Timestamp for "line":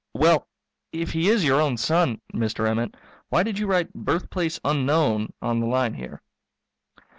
5.67-5.93